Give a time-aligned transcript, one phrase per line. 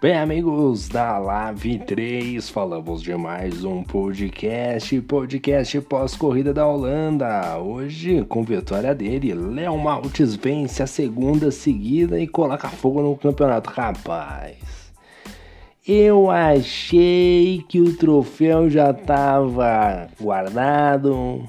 [0.00, 7.58] Bem, amigos da Live 3, falamos de mais um podcast, podcast pós-corrida da Holanda.
[7.58, 13.68] Hoje, com vitória dele, Léo Maltes vence a segunda seguida e coloca fogo no campeonato.
[13.68, 14.56] Rapaz,
[15.86, 21.46] eu achei que o troféu já estava guardado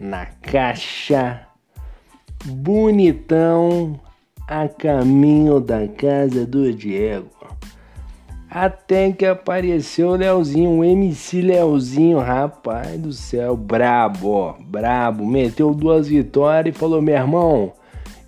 [0.00, 1.46] na caixa,
[2.46, 4.00] bonitão,
[4.48, 7.41] a caminho da casa do Diego.
[8.54, 15.24] Até que apareceu o Leozinho, o MC Leozinho, rapaz do céu, brabo, ó, brabo.
[15.24, 17.72] Meteu duas vitórias e falou: meu irmão,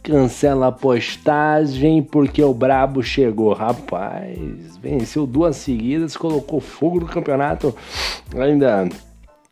[0.02, 3.52] cancela a postagem porque o brabo chegou.
[3.52, 7.77] Rapaz, venceu duas seguidas, colocou fogo no campeonato.
[8.34, 8.88] Ainda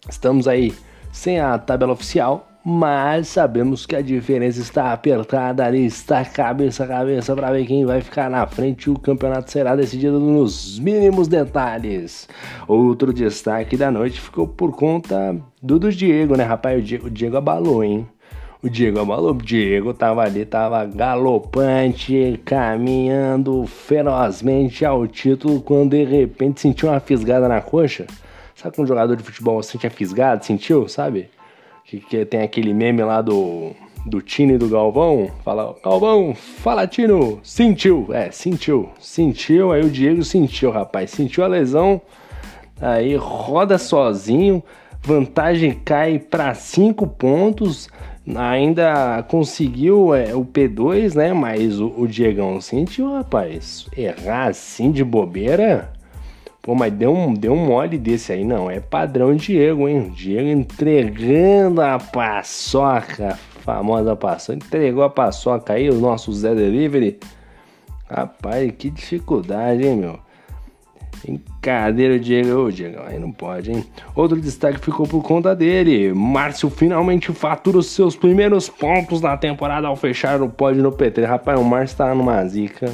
[0.08, 0.72] estamos aí
[1.12, 6.86] sem a tabela oficial, mas sabemos que a diferença está apertada ali, está cabeça a
[6.86, 8.88] cabeça para ver quem vai ficar na frente.
[8.88, 12.28] O campeonato será decidido nos mínimos detalhes.
[12.68, 16.78] Outro destaque da noite ficou por conta do, do Diego, né, rapaz?
[16.78, 18.06] O Diego, o Diego abalou, hein?
[18.62, 19.32] O Diego abalou.
[19.32, 27.00] O Diego tava ali, tava galopante, caminhando ferozmente ao título quando de repente sentiu uma
[27.00, 28.06] fisgada na coxa.
[28.54, 30.44] Sabe quando um jogador de futebol sente a fisgada?
[30.44, 31.28] Sentiu, sabe?
[31.92, 33.72] Que, que tem aquele meme lá do,
[34.06, 35.30] do Tino e do Galvão.
[35.44, 41.48] Fala, Galvão, fala Tino, sentiu, é, sentiu, sentiu, aí o Diego sentiu, rapaz, sentiu a
[41.48, 42.00] lesão,
[42.80, 44.62] aí roda sozinho,
[45.02, 47.90] vantagem cai para 5 pontos,
[48.34, 55.04] ainda conseguiu é, o P2, né, mas o, o Diegão sentiu, rapaz, errar assim de
[55.04, 55.92] bobeira...
[56.62, 58.70] Pô, mas deu um, deu um mole desse aí, não.
[58.70, 60.12] É padrão Diego, hein?
[60.14, 64.64] Diego entregando a paçoca, famosa paçoca.
[64.64, 67.18] Entregou a paçoca aí, o nosso Zé Delivery.
[68.08, 70.20] Rapaz, que dificuldade, hein, meu?
[71.20, 72.66] Brincadeira, Diego.
[72.66, 73.84] Ô, Diego, aí não pode, hein?
[74.14, 76.12] Outro destaque ficou por conta dele.
[76.12, 81.26] Márcio finalmente fatura os seus primeiros pontos na temporada ao fechar o pódio no P3.
[81.26, 82.92] Rapaz, o Márcio tá numa zica.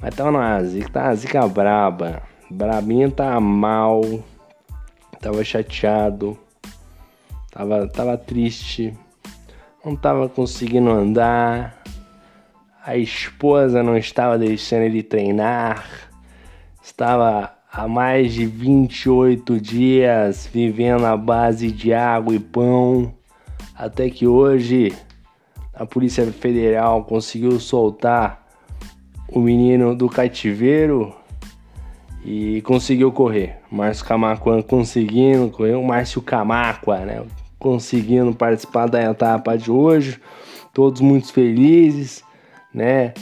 [0.00, 2.22] Mas tá numa zica, tá uma zica braba.
[2.48, 4.02] Brabinho tá mal,
[5.20, 6.38] tava chateado,
[7.50, 8.96] tava, tava triste,
[9.84, 11.82] não tava conseguindo andar,
[12.84, 16.08] a esposa não estava deixando ele treinar,
[16.80, 23.12] estava há mais de 28 dias vivendo à base de água e pão,
[23.74, 24.94] até que hoje
[25.74, 28.46] a Polícia Federal conseguiu soltar
[29.28, 31.12] o menino do cativeiro
[32.26, 33.56] e conseguiu correr.
[33.70, 37.22] Márcio Camacuan conseguindo correr, o Márcio Camacua, né?
[37.56, 40.20] Conseguindo participar da etapa de hoje.
[40.74, 42.24] Todos muito felizes,
[42.74, 43.14] né?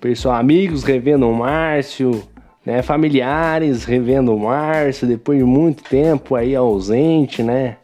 [0.00, 2.22] Pessoal, amigos revendo o Márcio,
[2.64, 2.82] né?
[2.82, 7.78] Familiares revendo o Márcio depois de muito tempo aí ausente, né?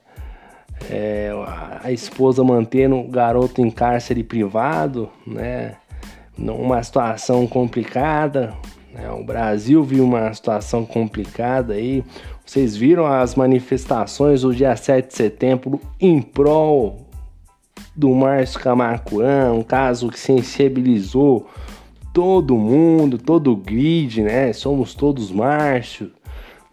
[0.89, 1.33] É,
[1.83, 5.75] a esposa mantendo o garoto em cárcere privado, né?
[6.37, 8.55] Numa situação complicada,
[8.99, 9.11] né?
[9.13, 12.05] O Brasil viu uma situação complicada aí.
[12.45, 17.07] Vocês viram as manifestações do dia 7 de setembro em prol
[17.95, 21.49] do Márcio Camacuã, um caso que sensibilizou
[22.13, 24.53] todo mundo, todo grid, né?
[24.53, 26.11] Somos todos Márcio,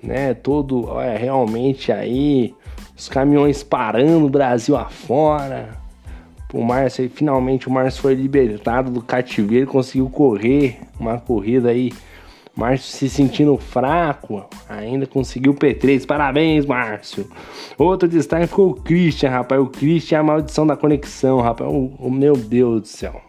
[0.01, 0.33] né?
[0.33, 2.55] Todo, olha, realmente aí
[2.97, 5.83] os caminhões parando o Brasil afora.
[6.53, 11.91] O Márcio, finalmente o Márcio foi libertado do cativeiro, conseguiu correr uma corrida aí
[12.55, 16.05] Márcio se sentindo fraco, ainda conseguiu P3.
[16.05, 17.29] Parabéns, Márcio.
[17.77, 19.61] Outro destaque ficou o Christian, rapaz.
[19.61, 21.69] O Christian é a maldição da conexão, rapaz.
[21.69, 23.21] O, o, meu Deus do céu.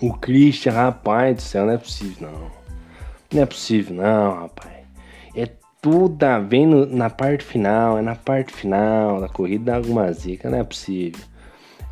[0.00, 2.50] O Christian, rapaz do céu, não é possível, não.
[3.34, 4.74] Não é possível, não, rapaz.
[5.34, 5.48] É
[5.82, 10.58] tudo vendo na parte final, é na parte final da corrida da alguma zica, não
[10.58, 11.29] é possível.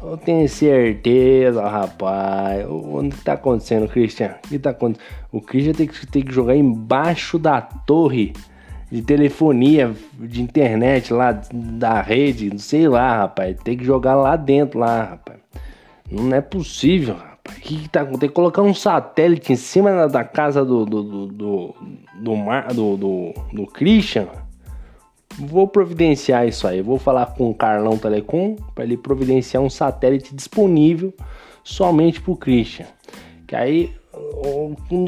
[0.01, 2.65] Eu tenho certeza, rapaz.
[2.69, 4.37] O que tá acontecendo, Christian?
[4.45, 5.05] O que tá acontecendo?
[5.33, 8.33] O Christian tem que, tem que jogar embaixo da torre
[8.91, 13.57] de telefonia, de internet lá, da rede, não sei lá, rapaz.
[13.65, 15.41] Tem que jogar lá dentro, lá, rapaz.
[16.11, 17.59] Não é possível, rapaz.
[17.59, 18.21] O que, que tá acontecendo?
[18.21, 21.75] Tem que colocar um satélite em cima da, casa do do, do, do,
[22.21, 24.29] do, do, do Christian
[25.37, 26.81] Vou providenciar isso aí.
[26.81, 31.13] Vou falar com o Carlão Telecom para ele providenciar um satélite disponível
[31.63, 32.87] somente para o Christian.
[33.47, 33.93] Que aí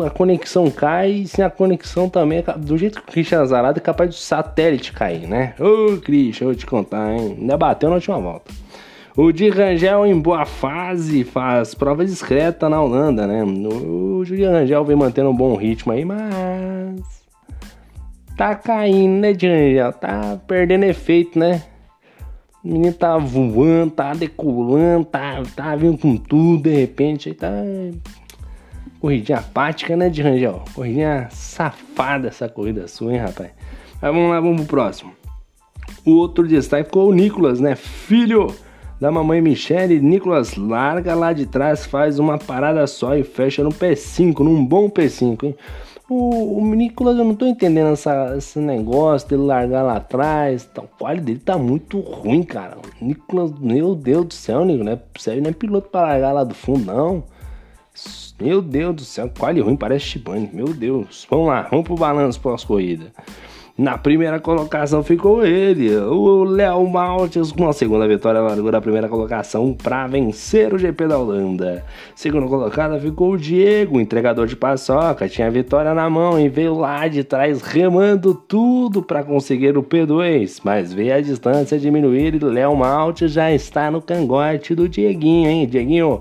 [0.06, 3.78] a conexão cai e sem a conexão também, do jeito que o Christian é azarado,
[3.78, 5.55] é capaz do satélite cair, né?
[5.58, 7.37] Ô Christian, eu te contar, hein?
[7.38, 8.52] Ainda bateu na última volta.
[9.17, 13.43] O Di Rangel em boa fase, faz provas discretas na Holanda, né?
[13.43, 17.19] O Di Rangel vem mantendo um bom ritmo aí, mas.
[18.41, 19.93] Tá caindo, né, Rangel?
[19.93, 21.63] Tá perdendo efeito, né?
[22.65, 27.53] O menino tá voando, tá decolando, tá, tá vindo com tudo, de repente aí tá.
[28.99, 30.65] Corridinha apática, né, de Rangel?
[30.75, 33.51] Corridinha safada essa corrida sua, hein, rapaz?
[34.01, 35.13] Mas vamos lá, vamos pro próximo.
[36.07, 37.77] O outro destaque ficou o Nicolas, né?
[37.77, 38.55] Filho
[38.99, 43.69] da mamãe Michele, Nicolas larga lá de trás, faz uma parada só e fecha no
[43.69, 45.55] P5, num bom P5, hein?
[46.12, 50.65] O, o Nicolas, eu não tô entendendo essa, esse negócio dele largar lá atrás.
[50.65, 52.79] Tá, o qualidade dele tá muito ruim, cara.
[52.79, 54.99] O Nicolas, meu Deus do céu, Nico, né?
[55.41, 57.23] Não é piloto para largar lá do fundo, não.
[58.41, 60.51] Meu Deus do céu, qual ruim, parece Shibane.
[60.53, 61.29] Meu Deus.
[61.31, 63.13] Vamos lá, vamos pro balanço pós-corrida.
[63.81, 69.09] Na primeira colocação ficou ele, o Léo Maltes, com a segunda vitória largou da primeira
[69.09, 71.82] colocação para vencer o GP da Holanda.
[72.15, 76.75] Segunda colocada ficou o Diego, entregador de paçoca, tinha a vitória na mão e veio
[76.75, 82.38] lá de trás remando tudo para conseguir o P2, mas veio a distância diminuir e
[82.38, 85.67] Léo Maltes já está no cangote do Dieguinho, hein?
[85.67, 86.21] Dieguinho,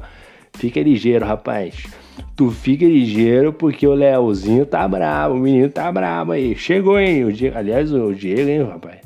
[0.53, 1.98] fica ligeiro, rapaz.
[2.35, 6.55] Tu fica ligeiro porque o Leozinho tá bravo, o menino tá bravo aí.
[6.55, 7.25] Chegou, hein?
[7.25, 8.99] O Diego, aliás, o Diego, hein, rapaz?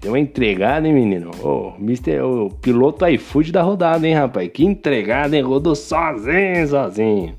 [0.00, 1.30] Deu uma entregada, hein, menino?
[1.42, 4.50] Ô, Mister, o piloto iFood da rodada, hein, rapaz?
[4.52, 5.42] Que entregada, hein?
[5.42, 7.34] Rodou sozinho, sozinho.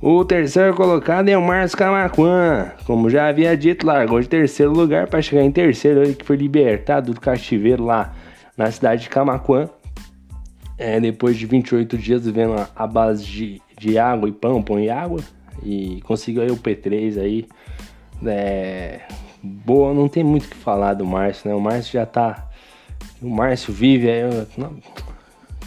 [0.00, 2.72] O terceiro colocado é o Márcio Camacuã.
[2.84, 6.02] Como já havia dito, largou de terceiro lugar para chegar em terceiro.
[6.02, 8.12] Ele que foi libertado do cativeiro lá
[8.56, 9.70] na cidade de Camacuã.
[10.76, 14.88] É, depois de 28 dias vivendo a base de de água e pão, pão e
[14.88, 15.20] água.
[15.62, 17.46] E conseguiu aí o P3 aí.
[18.24, 19.00] É,
[19.42, 21.54] boa, não tem muito o que falar do Márcio, né?
[21.54, 22.48] O Márcio já tá.
[23.20, 24.22] O Márcio vive aí.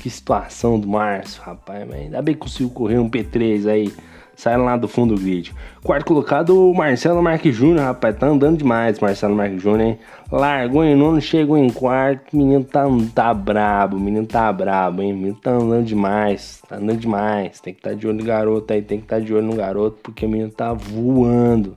[0.06, 1.84] Que situação do Márcio, rapaz.
[1.90, 3.92] Mas ainda bem que conseguiu correr um P3 aí.
[4.36, 5.52] Saindo lá do fundo do grid.
[5.84, 8.16] Quarto colocado, o Marcelo Marques Júnior, rapaz.
[8.16, 10.00] Tá andando demais, Marcelo Marques Júnior, hein?
[10.32, 12.38] Largou em nono, chegou em quarto.
[12.38, 12.84] Menino tá,
[13.16, 15.12] tá brabo, menino tá brabo, hein?
[15.12, 17.60] Menino tá andando demais, tá andando demais.
[17.60, 19.48] Tem que estar tá de olho no garoto aí, tem que estar tá de olho
[19.48, 21.76] no garoto, porque o menino tá voando.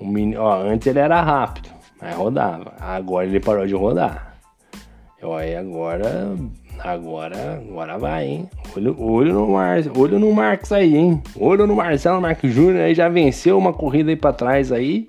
[0.00, 1.68] O menino, ó, antes ele era rápido,
[2.00, 2.72] mas rodava.
[2.80, 4.34] Agora ele parou de rodar.
[5.22, 6.34] Ó, aí agora
[6.78, 8.50] Agora, agora vai, hein?
[8.76, 11.22] Olho, olho, no Mar, olho no Marcos aí, hein?
[11.38, 15.08] Olho no Marcelo Marcos Júnior aí, já venceu uma corrida aí pra trás aí.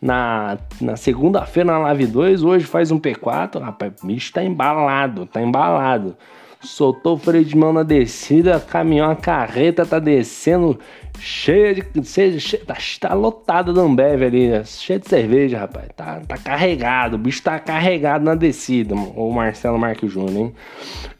[0.00, 3.60] Na, na segunda-feira na Live 2, hoje faz um P4.
[3.60, 6.16] Rapaz, o bicho tá embalado, tá embalado.
[6.60, 10.78] Soltou o freio de mão na descida, caminhão, a carreta tá descendo
[11.18, 12.04] cheia de.
[12.04, 14.64] Cheia, tá, tá lotada da Ambev ali, né?
[14.64, 15.88] cheia de cerveja, rapaz.
[15.96, 20.54] Tá, tá carregado, o bicho tá carregado na descida, o Marcelo Marques Júnior, hein?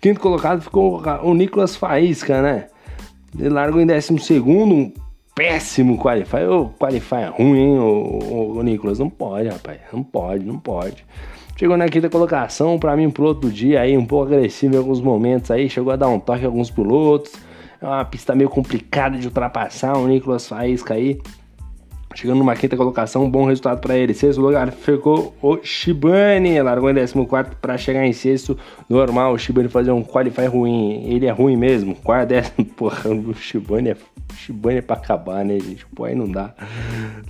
[0.01, 2.67] Quinto colocado ficou o Nicolas Faísca, né?
[3.39, 4.93] Ele largou em décimo segundo, um
[5.37, 6.45] péssimo qualify.
[6.49, 8.99] Ô, qualify ruim, hein, o, o, o Nicolas?
[8.99, 9.79] Não pode, rapaz.
[9.93, 11.05] Não pode, não pode.
[11.59, 15.01] Chegou na quinta colocação, para mim, piloto do dia aí, um pouco agressivo em alguns
[15.01, 17.33] momentos aí, chegou a dar um toque a alguns pilotos.
[17.83, 21.21] É uma pista meio complicada de ultrapassar, o Nicolas Faísca aí.
[22.15, 24.15] Chegando numa quinta colocação, um bom resultado para ele.
[24.15, 28.59] Sexto lugar ficou o Shibane, largou em 14 para chegar em sexto.
[28.89, 31.05] Normal, o Shibane fazer um qualify ruim.
[31.05, 31.95] Ele é ruim mesmo.
[31.95, 33.97] Quarto, décimo, porra, o Shibane é
[34.35, 35.85] Shibane é pra acabar, né, gente?
[35.87, 36.55] Pô, aí não dá.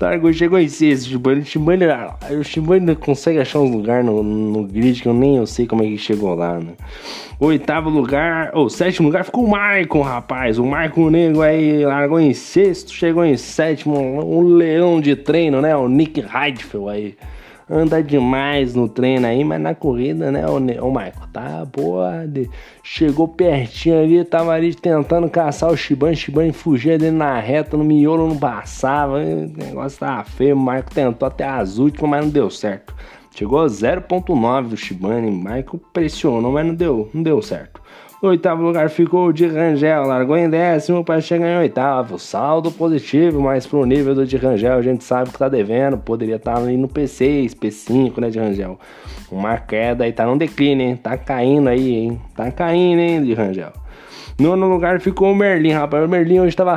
[0.00, 1.44] Largou, chegou em sexto, Shibane.
[1.44, 1.84] Shibane,
[2.38, 5.82] o Shibane consegue achar um lugar no, no grid que eu nem eu sei como
[5.82, 6.74] é que chegou lá, né?
[7.40, 10.58] Oitavo lugar, ou sétimo lugar ficou o Maicon, rapaz.
[10.58, 13.96] O Maicon Negro aí largou em sexto, chegou em sétimo.
[13.96, 15.76] Um leão de treino, né?
[15.76, 17.16] O Nick Heidfeld aí
[17.70, 22.48] anda demais no treino aí, mas na corrida, né, o, o Michael, tá boa, de,
[22.82, 27.84] chegou pertinho ali, tava ali tentando caçar o Shiban, Shiban fugia dele na reta, no
[27.84, 32.30] miolo não passava, o negócio tava feio, o Michael tentou até as últimas, mas não
[32.30, 32.94] deu certo.
[33.38, 37.80] Chegou a 0.9 do Shibane, Michael pressionou, mas não deu, não deu certo.
[38.20, 42.18] No oitavo lugar ficou o de Rangel, largou em décimo para chegar em oitavo.
[42.18, 45.96] Saldo positivo, mas pro nível do de Rangel a gente sabe que tá devendo.
[45.98, 48.76] Poderia estar tá ali no P6, P5, né, de Rangel.
[49.30, 50.96] Uma queda aí, tá no declínio, hein?
[50.96, 52.20] Tá caindo aí, hein?
[52.34, 53.70] Tá caindo, hein, de Rangel.
[54.36, 56.04] Nono lugar ficou o Merlin, rapaz.
[56.04, 56.74] O Merlin hoje tava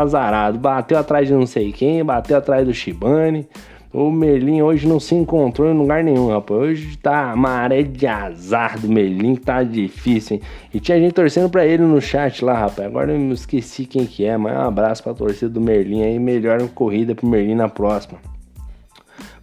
[0.00, 0.58] azarado.
[0.58, 3.46] Bateu atrás de não sei quem, bateu atrás do Shibane.
[3.92, 6.60] O Merlin hoje não se encontrou em lugar nenhum, rapaz.
[6.60, 10.42] Hoje tá maré de azar do Merlin, tá difícil, hein?
[10.72, 12.88] E tinha gente torcendo pra ele no chat lá, rapaz.
[12.88, 16.18] Agora eu esqueci quem que é, mas um abraço pra torcida do Merlin aí.
[16.18, 18.18] Melhor corrida pro Merlin na próxima.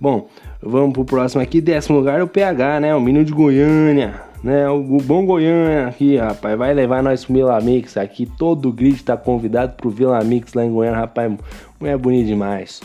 [0.01, 0.27] Bom,
[0.63, 1.61] vamos pro próximo aqui.
[1.61, 2.95] Décimo lugar é o PH, né?
[2.95, 4.21] O menino de Goiânia.
[4.43, 4.67] né?
[4.67, 8.25] O bom Goiânia aqui, rapaz, vai levar nós pro Vila Mix aqui.
[8.25, 11.31] Todo o grid tá convidado pro Vila Mix lá em Goiânia, rapaz.
[11.79, 12.81] Mulher bonita demais.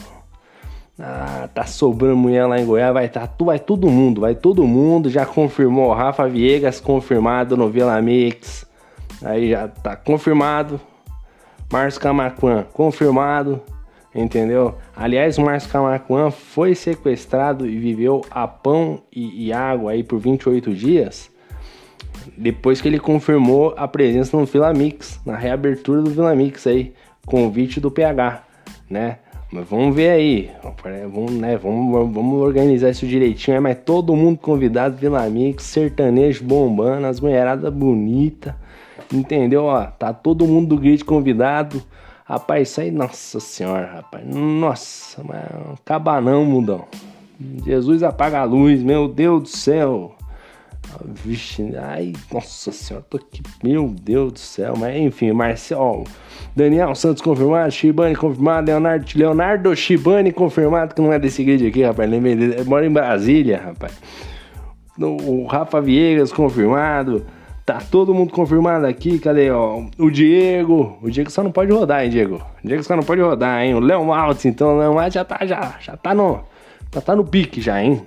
[0.98, 5.10] Ah, tá sobrando mulher lá em Goiás, vai tá, vai todo mundo, vai todo mundo.
[5.10, 8.66] Já confirmou Rafa Viegas confirmado no Vila Mix.
[9.22, 10.80] Aí já tá confirmado.
[11.72, 13.60] Márcio Camacuan confirmado,
[14.14, 14.76] entendeu?
[14.94, 20.72] Aliás, Márcio Camacuan foi sequestrado e viveu a pão e, e água aí por 28
[20.72, 21.34] dias
[22.36, 26.94] depois que ele confirmou a presença no Vila Mix, na reabertura do Vila Mix aí,
[27.26, 28.42] convite do PH,
[28.88, 29.18] né?
[29.54, 30.50] Mas vamos ver aí,
[31.12, 37.06] vamos, né, vamos, vamos organizar isso direitinho, mas todo mundo convidado, Vila Mix, sertanejo bombando,
[37.06, 38.52] as mulheradas bonitas,
[39.12, 39.66] entendeu?
[39.66, 41.80] Ó, tá todo mundo do grid convidado,
[42.24, 45.46] rapaz, isso aí, nossa senhora, rapaz, nossa, mas
[45.80, 46.86] acaba não, mudão.
[47.64, 50.16] Jesus apaga a luz, meu Deus do céu.
[51.24, 56.04] Vixe, ai, nossa senhora, tô aqui, meu Deus do céu, mas enfim, Marcel,
[56.54, 61.82] Daniel Santos confirmado, Shibane confirmado, Leonardo, Leonardo Shibane confirmado, que não é desse grid aqui,
[61.82, 63.92] rapaz, lembrei dele, mora em Brasília, rapaz.
[64.98, 67.26] O Rafa Viegas confirmado,
[67.66, 72.04] tá todo mundo confirmado aqui, cadê, ó, o Diego, o Diego só não pode rodar,
[72.04, 74.94] hein, Diego, o Diego só não pode rodar, hein, o Léo Maltz, então o Léo
[74.94, 76.40] Maltz já tá, já, já tá no,
[76.92, 78.06] já tá no pique já, hein,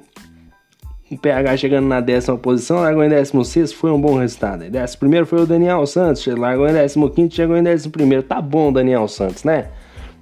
[1.10, 4.70] o PH chegando na décima posição, largou em décimo sexto, foi um bom resultado.
[4.70, 8.24] Décimo primeiro foi o Daniel Santos, largou em décimo quinto, chegou em décimo primeiro.
[8.24, 9.68] Tá bom, Daniel Santos, né?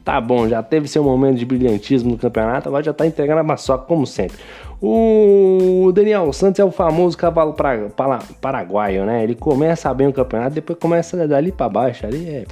[0.03, 3.43] Tá bom, já teve seu momento de brilhantismo no campeonato, agora já tá entregando a
[3.43, 4.37] paçoca, como sempre.
[4.79, 9.23] O Daniel Santos é o famoso cavalo pra, para, paraguaio, né?
[9.23, 12.45] Ele começa bem o campeonato, depois começa dali pra baixo, ali é...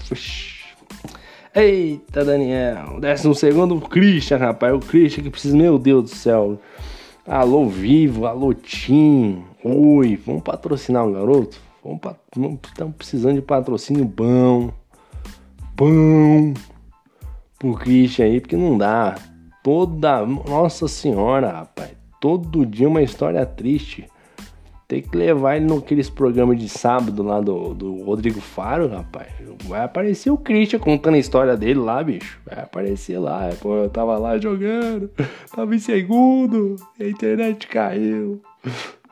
[1.55, 2.99] Eita, Daniel.
[2.99, 4.73] Décimo segundo, o Christian, rapaz.
[4.73, 6.57] O Christian que precisa, meu Deus do céu.
[7.25, 11.57] Alô Vivo, alô Tim, oi, vamos patrocinar o garoto?
[11.81, 12.01] Vamos,
[12.67, 14.73] estamos precisando de patrocínio bom,
[15.73, 16.53] bom
[17.57, 19.15] pro Christian aí, porque não dá.
[19.63, 24.05] Toda, nossa senhora, rapaz, todo dia uma história triste.
[24.93, 29.25] Tem que levar ele naqueles programas de sábado lá do, do Rodrigo Faro, rapaz.
[29.67, 32.39] Vai aparecer o Christian contando a história dele lá, bicho.
[32.45, 33.49] Vai aparecer lá.
[33.59, 35.09] Pô, eu tava lá jogando,
[35.51, 38.39] tava em segundo, a internet caiu.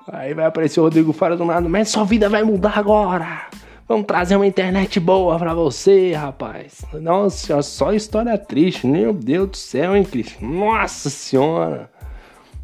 [0.07, 3.47] Aí vai aparecer o Rodrigo Faro do nada, mas sua vida vai mudar agora.
[3.87, 6.85] Vamos trazer uma internet boa pra você, rapaz.
[6.93, 8.85] Nossa, só história triste.
[8.85, 10.47] Meu Deus do céu, hein, Christian?
[10.47, 11.89] Nossa senhora.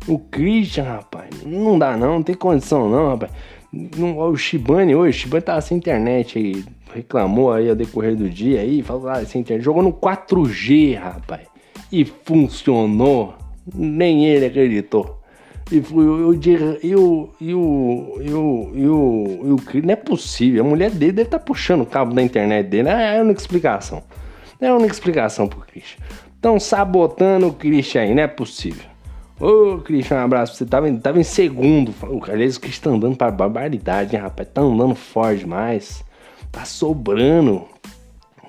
[0.07, 3.31] O Christian, rapaz, não dá não, não tem condição não, rapaz.
[3.73, 8.29] Não, o Shibane hoje, o Shibane tava sem internet aí, reclamou aí ao decorrer do
[8.29, 11.41] dia aí, falou, ah, sem internet, jogou no 4G, rapaz.
[11.91, 13.35] E funcionou,
[13.73, 15.17] nem ele acreditou.
[15.69, 19.95] E foi o e o e o e o e o, e o, não é
[19.97, 23.21] possível, a mulher dele deve estar tá puxando o cabo da internet dele, é a
[23.21, 24.01] única explicação.
[24.61, 26.01] É a única explicação pro Christian.
[26.33, 28.96] Estão sabotando o Christian aí, não é possível.
[29.39, 30.55] Ô, Cristian, um abraço.
[30.55, 31.93] Você tava, tava em segundo.
[32.31, 34.49] Aliás, o Cristian tá andando pra barbaridade, hein, rapaz?
[34.51, 36.03] Tá andando forte demais.
[36.51, 37.65] Tá sobrando.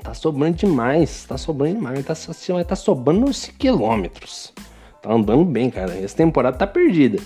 [0.02, 1.25] Tá sobrando demais.
[1.25, 2.04] Tá sobrando demais.
[2.07, 4.54] Tá, assim, tá sobrando uns quilômetros.
[5.02, 5.95] Tá andando bem, cara.
[5.95, 7.18] Essa temporada tá perdida.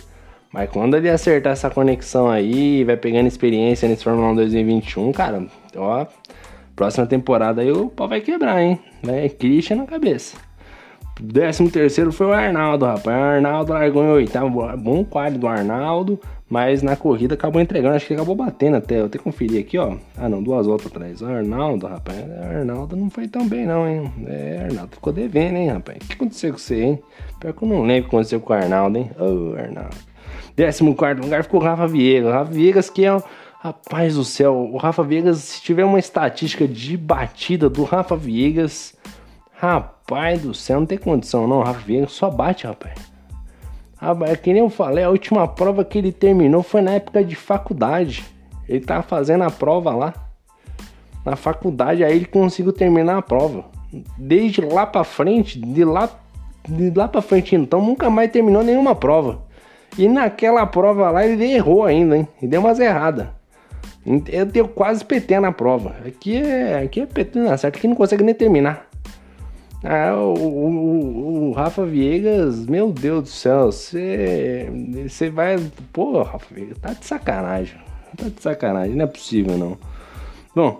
[0.53, 5.47] Mas quando ele acertar essa conexão aí, vai pegando experiência nesse Fórmula 1 2021, cara,
[5.75, 6.07] ó,
[6.77, 8.79] próxima temporada aí o pau vai quebrar, hein?
[9.03, 10.37] Vai Christian na cabeça.
[11.21, 13.17] Décimo terceiro foi o Arnaldo, rapaz.
[13.17, 14.77] O Arnaldo largou em oitavo.
[14.79, 17.95] Bom quadro do Arnaldo, mas na corrida acabou entregando.
[17.95, 19.01] Acho que acabou batendo até.
[19.01, 19.97] Eu até conferi aqui, ó.
[20.17, 21.21] Ah, não, duas voltas atrás.
[21.21, 22.19] O Arnaldo, rapaz.
[22.19, 24.11] O Arnaldo não foi tão bem, não, hein.
[24.27, 25.99] É, Arnaldo ficou devendo, hein, rapaz.
[26.03, 27.03] O que aconteceu com você, hein?
[27.39, 29.11] Pior que eu não lembro o que aconteceu com o Arnaldo, hein.
[29.19, 29.97] Ô, oh, Arnaldo.
[30.57, 32.31] Décimo quarto lugar ficou o Rafa Viegas.
[32.31, 33.23] O Rafa Viegas que é o.
[33.63, 38.93] Rapaz do céu, o Rafa Viegas, se tiver uma estatística de batida do Rafa Viegas,
[39.63, 42.99] Rapaz do céu, não tem condição não, Rafa Vieira só bate, rapaz.
[43.97, 47.23] Rapaz, é que nem eu falei, a última prova que ele terminou foi na época
[47.23, 48.25] de faculdade.
[48.69, 50.15] Ele tava fazendo a prova lá.
[51.25, 53.67] Na faculdade, aí ele conseguiu terminar a prova.
[54.19, 56.11] Desde lá pra frente, de lá,
[56.69, 59.43] de lá pra frente então, nunca mais terminou nenhuma prova.
[59.97, 62.27] E naquela prova lá ele errou ainda, hein?
[62.43, 63.29] E deu umas erradas.
[64.29, 65.95] Eu deu quase PT na prova.
[66.05, 68.91] Aqui é, aqui é PT na certo, aqui não consegue nem terminar.
[69.85, 74.69] Ah, o, o, o, Rafa Viegas, meu Deus do céu, você,
[75.09, 75.59] você vai.
[75.93, 77.77] Pô, Rafa Viegas, tá de sacanagem.
[78.17, 79.77] Tá de sacanagem, não é possível não.
[80.55, 80.77] Bom,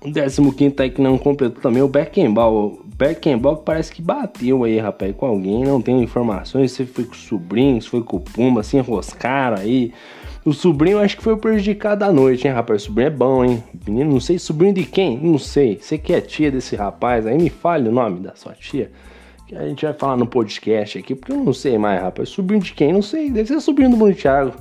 [0.00, 2.78] o 15 aí que não completou também o Beckenbauer.
[2.84, 5.64] Beckenbauer parece que bateu aí, rapaz, com alguém.
[5.64, 9.58] Não tenho informações se foi com o sobrinho, se foi com o Puma, se enroscaram
[9.58, 9.92] aí.
[10.46, 12.82] O sobrinho acho que foi o prejudicado da noite, hein, rapaz?
[12.82, 13.64] O sobrinho é bom, hein?
[13.84, 15.18] Menino, não sei, sobrinho de quem?
[15.18, 15.76] Não sei.
[15.80, 18.92] Você que é tia desse rapaz, aí me fale o nome da sua tia.
[19.48, 22.28] Que a gente vai falar no podcast aqui, porque eu não sei mais, rapaz.
[22.28, 22.92] Sobrinho de quem?
[22.92, 23.28] Não sei.
[23.28, 24.52] Deve ser sobrinho do Bruno Thiago.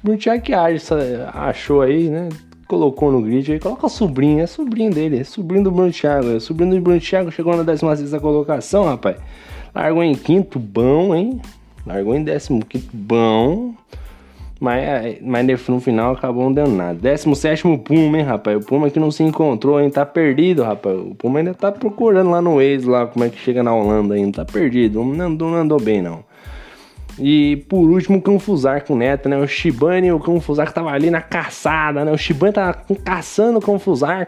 [0.00, 2.28] Bruno Thiago que achou aí, né?
[2.68, 6.36] Colocou no grid aí, coloca sobrinho, é sobrinho dele, é sobrinho do Bruno Thiago.
[6.36, 9.16] É sobrinho do Bruno Thiago chegou na 16 colocação, rapaz.
[9.74, 11.40] Largou em quinto, bom, hein?
[11.84, 13.74] Largou em décimo quinto, bom.
[14.64, 16.98] Mas, mas no final acabou não dando nada.
[16.98, 18.56] 17 Puma, hein, rapaz?
[18.56, 19.90] O Puma que não se encontrou, hein?
[19.90, 20.98] Tá perdido, rapaz.
[20.98, 24.14] O Puma ainda tá procurando lá no Waze, lá como é que chega na Holanda
[24.14, 24.42] ainda.
[24.42, 25.04] Tá perdido.
[25.04, 26.24] Não andou, não andou bem, não.
[27.18, 29.36] E por último, o Confusar com o Neto, né?
[29.36, 32.10] O Shibane e o Confusar tava ali na caçada, né?
[32.10, 34.26] O Shibane tava caçando o Confusar,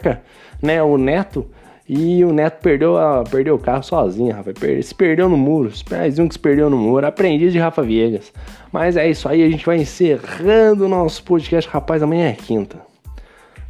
[0.61, 0.83] né?
[0.83, 1.47] O Neto.
[1.89, 4.85] E o Neto perdeu, a, perdeu o carro sozinho, rapaz.
[4.85, 5.69] se perdeu no muro.
[5.69, 5.83] Os
[6.19, 7.07] um que se perdeu no muro.
[7.07, 8.33] Aprendi de Rafa Viegas.
[8.73, 11.69] Mas é isso aí, a gente vai encerrando o nosso podcast.
[11.69, 12.77] Rapaz, amanhã é quinta.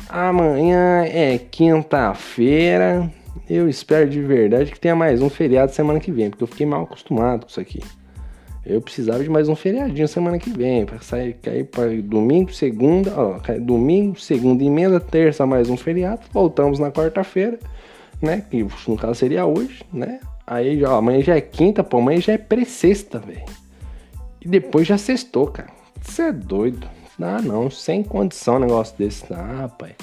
[0.10, 3.08] Amanhã é quinta-feira.
[3.48, 6.66] Eu espero de verdade que tenha mais um feriado semana que vem, porque eu fiquei
[6.66, 7.82] mal acostumado com isso aqui.
[8.66, 13.14] Eu precisava de mais um feriadinho semana que vem, para sair cair para domingo, segunda,
[13.16, 17.60] ó, domingo, segunda emenda, terça mais um feriado, voltamos na quarta-feira
[18.22, 18.44] né?
[18.50, 20.20] Que no caso seria hoje, né?
[20.46, 23.46] Aí já, amanhã já é quinta, pô, amanhã já é pré-sexta, velho.
[24.42, 25.70] E depois já sextou, cara.
[26.02, 26.88] Você é doido.
[27.20, 29.26] Ah, não, sem condição um negócio desse.
[29.34, 29.94] Ah, rapaz.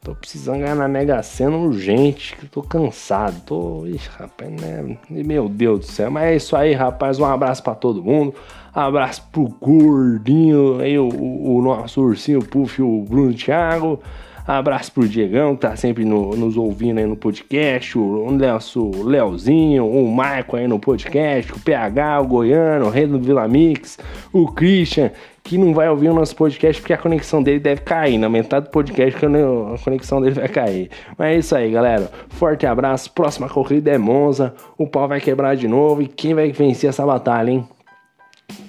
[0.00, 3.40] Tô precisando ganhar na Mega Sena urgente, que tô cansado.
[3.46, 3.86] Tô.
[3.86, 4.98] Ixi, rapaz, né?
[5.08, 6.10] Meu Deus do céu.
[6.10, 7.18] Mas é isso aí, rapaz.
[7.18, 8.34] Um abraço para todo mundo.
[8.72, 14.00] Abraço pro gordinho aí, o, o, o nosso ursinho Puff, o Bruno Thiago.
[14.46, 19.86] Abraço pro Diegão, que tá sempre no, nos ouvindo aí no podcast, o nosso Leozinho,
[19.86, 23.98] o Marco aí no podcast, o PH, o Goiano, o Rei do Vila Mix,
[24.30, 25.10] o Christian,
[25.42, 28.18] que não vai ouvir o nosso podcast porque a conexão dele deve cair.
[28.18, 30.90] Na metade do podcast a conexão dele vai cair.
[31.16, 32.10] Mas é isso aí, galera.
[32.28, 33.10] Forte abraço.
[33.12, 34.54] Próxima corrida é Monza.
[34.76, 36.02] O pau vai quebrar de novo.
[36.02, 37.68] E quem vai vencer essa batalha, hein?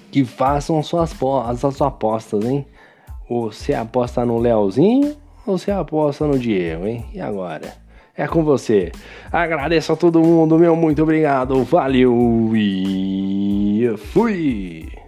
[0.09, 1.13] Que façam suas,
[1.45, 2.65] as suas apostas, hein?
[3.29, 7.05] Você aposta no Leozinho você aposta no Diego, hein?
[7.13, 7.73] E agora?
[8.17, 8.91] É com você.
[9.31, 11.63] Agradeço a todo mundo, meu muito obrigado.
[11.63, 15.04] Valeu e fui!